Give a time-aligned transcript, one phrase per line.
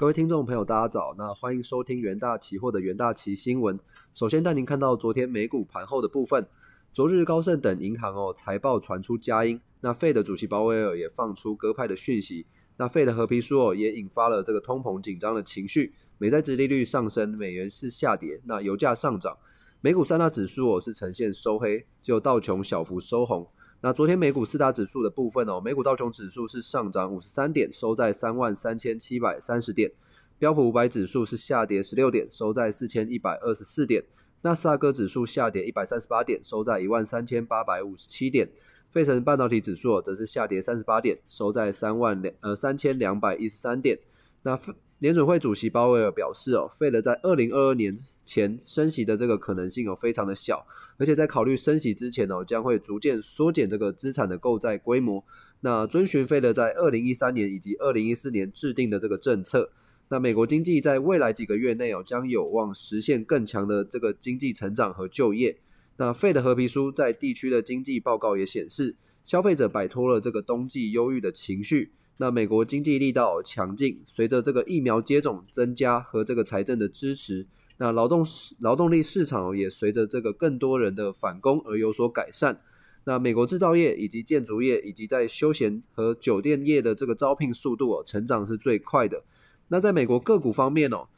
[0.00, 1.14] 各位听众朋友，大家早。
[1.18, 3.78] 那欢迎收听元大期货的元大期新闻。
[4.14, 6.48] 首先带您看到昨天美股盘后的部分。
[6.90, 12.46] 昨日高盛等银行哦财报传出佳音，那费的主席鲍威尔也放出鸽派的讯息。
[12.78, 19.36] 那费的和皮书哦也引发了这个通膨紧张的情绪，美债殖利率上升，美元是下跌，那油价上涨。
[19.82, 23.46] 美股三大指数哦是呈现收黑，只有道琼小幅收红。
[23.82, 29.90] 那昨天美股四大指数的部分哦，美股道琼指数是上涨五十三点，收在三万三千七百三十点；
[30.38, 34.02] 标普五百指数是下跌十六点，收在四千一百二十四点；
[34.42, 38.46] 纳斯达克指数下跌一百三十八点，收在一万三千八百五十七点；
[38.90, 43.98] 费城半导体指数则是下跌三十八点，收在三万两呃三千两百一十三点。
[44.42, 44.58] 那
[45.00, 47.96] 联准会主席鲍威尔表示，哦，费德在二零二二年
[48.26, 50.66] 前升息的这个可能性哦非常的小，
[50.98, 55.24] 而且在考虑升息之前哦，将会逐渐缩减这个资产的购债规模。
[55.62, 59.70] 那遵循费德在二零一三年以及二零一四年制定的这个政策，
[60.10, 65.58] 那美国经济在未来几个月内哦将有望实现更强的这个经济成长和就业。
[65.96, 71.92] 那费的合皮书在地区的经济报告也显示，消费者摆脱了这个冬季忧郁的情绪。
[72.20, 77.46] 那美国经济力道强劲，随着这个疫苗接种增加和这个财政的支持，
[77.78, 78.22] 那劳动
[78.58, 82.60] 劳动力市场也随着这个更多人的返工而有所改善。
[83.04, 89.24] 那美国制造业以及建筑业以及在休闲和酒店业的这个招聘速度哦，成长是最快的。
[89.68, 91.08] 那在美国个股方面哦，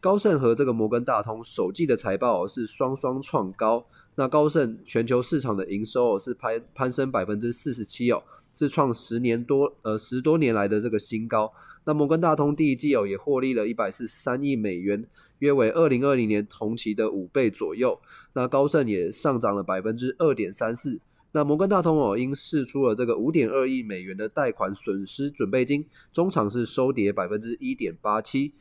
[0.00, 3.84] 高盛和这个摩根大通首季的财报是双双创高。
[4.14, 8.22] 那高盛全球市场的营收是攀攀升百分之四十七哦。
[8.52, 11.52] 是创十年多呃十多年来的这个新高。
[11.84, 15.04] 那摩根大通第一季哦也获利了一百四十三亿美元，
[15.40, 18.00] 约为二零二零年同期的五倍左右。
[18.34, 21.00] 那高盛也上涨了百分之二点三四。
[21.32, 28.52] 那摩根大通哦因释出了这个五点二亿美元的贷款损失准备金，中场是收跌百分之一点八七。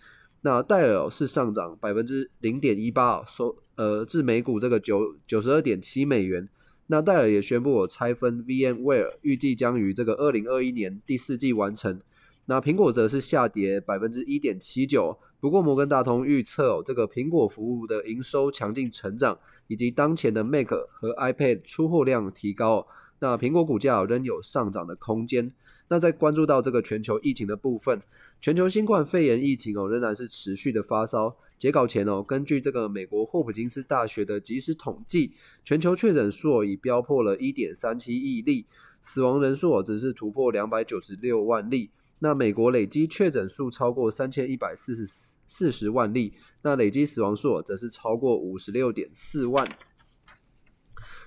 [0.44, 6.50] 那戴尔是上涨百分之零点一八，收呃至每股这个九九十二点七美元。
[6.92, 12.02] 那戴尔也宣布，我拆分 VMware，预计将于这个二零二一年第四季完成。
[12.48, 15.18] 那苹果则是下跌百分之一点七九。
[15.40, 22.86] 不过摩根大通预测，哦，这个苹果服务的营收强劲成长，以及当前的 Mac 和 iPad 出货量提高，
[23.20, 25.54] 那苹果股价仍有上涨的空间。
[25.88, 28.02] 那在关注到这个全球疫情的部分，
[28.42, 31.38] 全球新冠肺炎疫情哦仍然是持续的发烧。
[31.62, 35.34] 截稿前哦，根据这个美国霍普金斯大学的即时统计，
[35.64, 38.66] 全球确诊数已飙破了一点三七亿例，
[39.00, 41.92] 死亡人数只是突破两百九十六万例。
[42.18, 45.06] 那美国累积确诊数超过三千一百四十
[45.48, 46.34] 四十万例，
[46.64, 49.70] 那累积死亡数则是超过五十六点四万。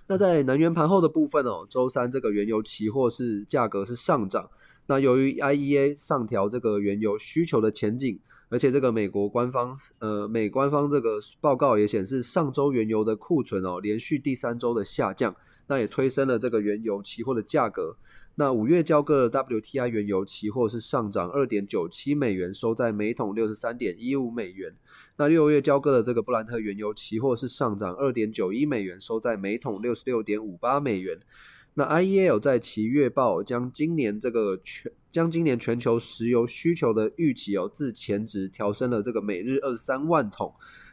[0.09, 4.51] 那在能源盘后的部分哦，周三这个原油期货是价格是上涨。
[4.89, 8.19] 那由于 IEA 上调这个原油需求的前景。
[8.55, 15.35] 而且这个美国官方，呃，美官方这个报告也显示，上周原油的库存哦，连续第三周的下降，
[15.67, 17.97] 那也推升了这个原油期货的价格。
[18.37, 24.73] 那五月交割的 WTI 原油期货是上涨二点九七美元，收在每桶六十三点一五美元。
[25.17, 31.19] 那六月交割的这个布兰特原油期货是上涨二点九一美元，收在每桶六十六点五八美元。
[31.75, 40.53] 那 IEA 在其月报将今年这个全将今年全球石油需求的预期哦，自前值调升了这个每日二十三万桶。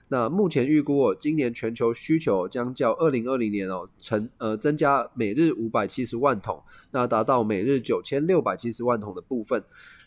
[0.09, 6.61] 那目前预估哦，今年全球需求将较二零二零年哦成呃增加每日五百七十万桶，
[6.91, 9.63] 那达到每日九千六百七十万桶的部分。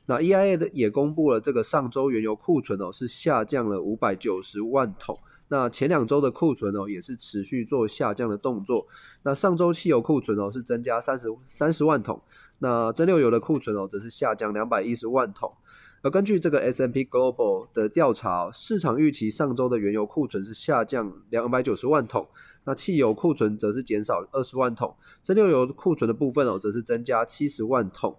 [0.06, 5.18] 那 EIA 的也公布了这个上周原油库存哦是下降了五百九十万桶。
[5.48, 8.86] 那前两周的库存哦，也是持续做下降的动作。
[9.22, 12.20] 那上周汽油库存哦是增加三十三十万桶，
[12.58, 15.52] 那蒸馏油的库存哦则是下降两百一十万桶。
[16.02, 22.28] 而根据这个 S M P Global 的调查，市场预期上周的原油库存是下降两百九十万桶，
[22.64, 28.16] 那汽油库存则是减少二十万桶，蒸馏油库存的部分哦则是增加七十万桶。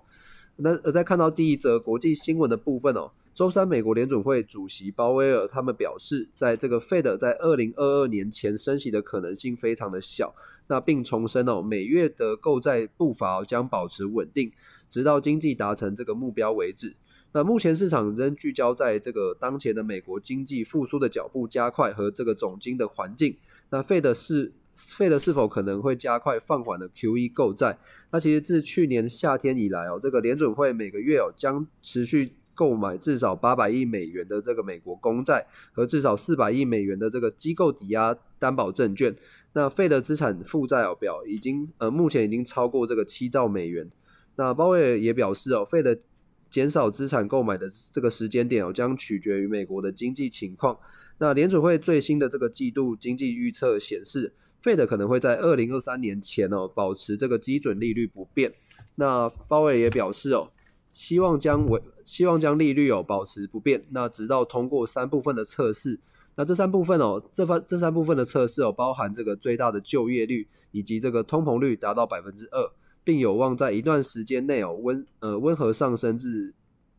[0.57, 3.11] 那而在看到第一则国际新闻的部分哦。
[3.35, 10.33] 周三，美国联准会主席鲍威尔他们表示，在这个 Fed 在二零二二年前升息的可能性非常的小。
[10.67, 14.49] 那并重申哦，每月的购债步伐将保持稳定，
[14.87, 16.95] 直到经济达成这个目标为止。
[17.33, 23.35] 那目前市场仍聚焦在这个当前的美国经济复苏的脚步加快和这个总金的环境。
[23.69, 27.77] 那 Fed 是 Fed 是否可能会加快放缓的 QE 购债？
[28.11, 32.31] 那其实自去年夏天以来哦，这个联准会每个月哦将持续。
[32.55, 39.13] 购买至少八百亿美元的这个美国公债和至少四百亿美元的这个机构抵押担保证券，
[39.53, 43.87] 那费的资产负债表已经呃目前已经超过这个七兆美元。
[44.37, 45.97] 那鲍威尔也表示哦，费的
[46.49, 50.77] 减少资产购买的这个时间点哦，将取决于美国的经济情况。
[51.17, 58.53] 那联储会最新的这个季度经济预测显示费的可能会在二零二三年前哦保持这个基准利率不变。
[58.95, 60.51] 那鲍威尔也表示哦，
[60.95, 65.99] 希望将维希望将利率哦保持不变，那直到通过三部分的测试。
[66.37, 72.71] 那这三部分哦，这番这三部分的测试哦，包含这个最大的就业率以及这个通膨率达到百分之二，
[73.03, 76.53] 并有望在一段时间内哦温呃温和上升至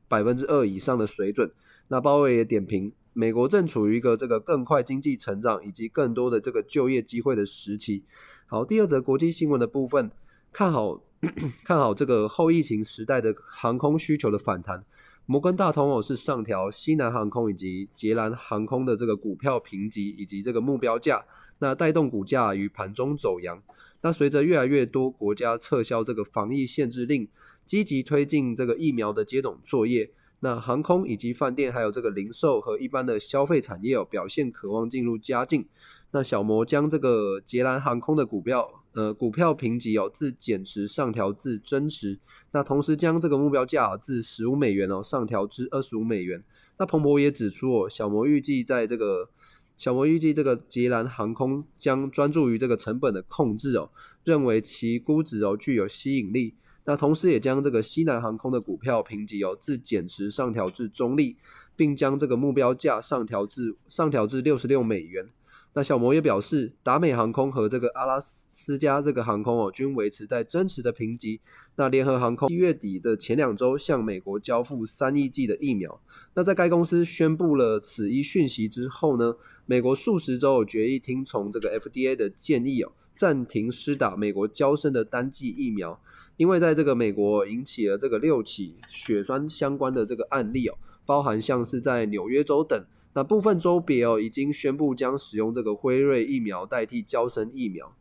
[0.09, 1.51] 百分之二以上的水准。
[1.89, 8.05] 那鲍威尔也点评，美国正处于一个这个更快经济成长以及更多的这个就业机会的时期。
[8.47, 10.11] 好，第二则国际新闻的部分，
[10.53, 11.03] 看好
[11.65, 14.85] 看好这个后疫情时代的航空需求的反弹。
[15.29, 21.25] 摩根大通哦是上调西南航空以及捷兰航空的这个股票评级以及这个目标价，
[21.59, 23.61] 那带动股价于盘中走阳。
[24.03, 27.29] 那随着越来越多国家撤销这个防疫限制令，
[27.65, 35.67] 积极推进这个疫苗的接种作业，那航空以及饭店还有这个零售和一般的消费产业哦表现渴望进入佳境。
[36.13, 38.85] 那小摩将这个捷兰航空的股票。
[38.97, 42.19] 呃，股票评级哦，自减持上调至增持，
[42.53, 46.43] 那同时将这个目标价自十五美元哦上调至二十五美元。
[46.79, 49.29] 那彭博也指出哦，小摩预计在这个
[49.77, 53.91] 小摩预计这个捷兰航空将专注于这个成本的控制哦，
[54.25, 56.55] 认为其估值哦具有吸引力。
[56.87, 61.37] 那同时也将这个西南航空的股票评级哦自减持上调至中立，
[61.77, 65.29] 并将这个目标价上调至上调至六十六美元。
[65.77, 71.39] 那小摩也表示，达美航空和这个阿拉斯加这个航空哦，均维持在真实的评级。
[71.75, 76.01] 那联合航空一月底的前两周向美国交付三亿剂的疫苗。
[76.33, 79.37] 那在该公司宣布了此一讯息之后呢，
[79.67, 86.01] 美国数十州决议听从这个 FDA 的建议哦，暂停施打美国交生的单剂疫苗，
[86.39, 92.83] 因为在这个美国引起了这个六起血栓相关的这个案例哦，包含像是在纽约州等。
[93.17, 97.97] 那部分州别哦，已经宣布将使用这个辉瑞疫苗代替交生疫苗。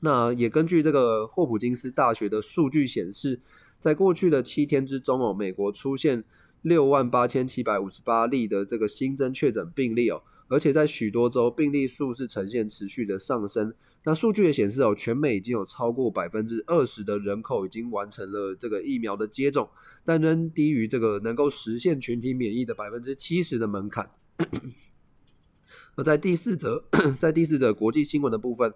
[0.00, 3.40] 那也根据这个霍普金斯大学的数据显示，
[3.80, 6.24] 在过去的七天之中哦，美国出现
[6.60, 13.72] 六万八千七百五十八例的这个新增确诊病例哦，而且在许多州病例数是呈现持续的上升。
[14.04, 19.70] 那数据也显示哦，全美已经有超过百分之二十的人口已经完成了这个疫苗的接种，
[20.04, 24.10] 但仍低于这个能够实现群体免疫的百分之七十的门槛。
[25.96, 26.84] 而在第四则，
[27.18, 28.72] 在第四则国际新闻的部分，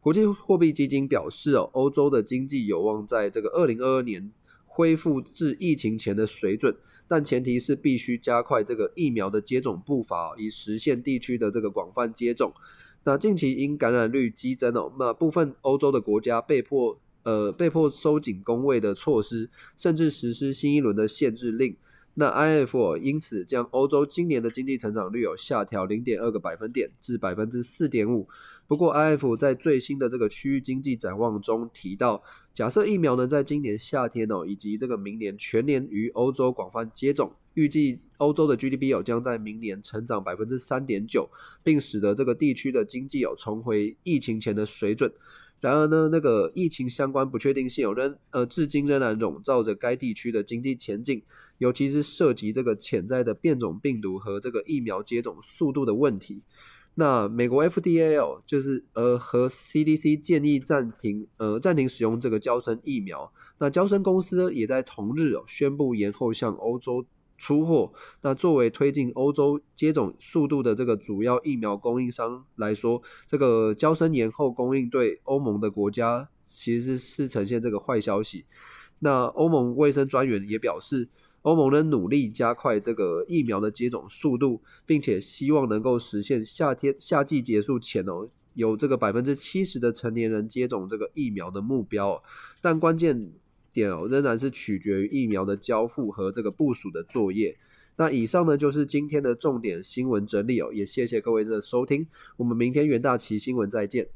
[0.00, 4.32] 国际货币基金表示哦，欧洲的经济有望在这个二零二二年
[4.66, 6.76] 恢复至疫情前的水准，
[7.06, 12.52] 但前提是必须加快这个疫苗的接种步伐，以实现地区的这个广泛接种。
[13.04, 21.76] 那近期因感染率激增哦，那部分欧洲的国家被迫呃被迫收紧工位的措施，甚至实施新一轮的限制令。
[22.16, 28.28] 那 I F 因此将欧洲今年的经济成长率有下调零点二个百分点至百分之四点五。
[28.68, 32.22] 不过 I F 在最新的这个区域经济展望中提到，
[32.52, 41.28] 假设疫苗呢在今年夏天哦以及这个明年全年于欧洲广泛接种，预计欧洲的 G D P 有将在明年成长百分之三点九，
[41.64, 45.12] 并使得这个地区的经济有重回疫情前的水准。
[45.64, 51.22] 然而呢，那个疫情相关不确定性有仍呃，至今仍然笼罩着该地区的经济前景，
[51.56, 56.42] 尤其是涉及这个潜在的变种病毒和这个疫苗接种速度的问题。
[56.96, 63.32] 那美国 FDA 哦，就是呃和 CDC 建议暂停呃暂停使用这个胶生疫苗。
[63.56, 67.06] 那胶生公司呢也在同日哦宣布延后向欧洲。
[67.44, 67.92] 出货。
[68.22, 78.46] 那作为推进欧洲接种速度的这个主要疫苗供应商来说，这个交生延后供应对欧盟的国家其实是呈现这个坏消息。
[79.00, 81.10] 那欧盟卫生专员也表示，
[81.42, 92.22] 欧盟仍努力加快这个疫苗的接种速度，并且希望能够实现夏天夏季结束前哦，有这个百分之七十的成年人接种这个疫苗的目标。
[92.62, 93.32] 但关键。
[93.74, 97.54] 点哦，仍然是取决于疫苗的交付和这个部署的作业。
[97.96, 102.06] 那以上呢就是今天的重点新闻整理哦，也谢谢各位的收听，
[102.38, 104.08] 我们明天元大旗新闻再见。